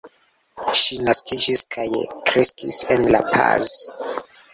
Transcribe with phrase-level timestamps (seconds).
[0.77, 1.85] Ŝi naskiĝis kaj
[2.31, 3.69] kreskis en La Paz.